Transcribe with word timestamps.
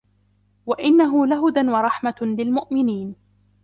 وَإِنَّهُ 0.65 1.25
لَهُدًى 1.27 1.61
وَرَحمَةٌ 1.69 2.15
لِلمُؤمِنينَ 2.21 3.15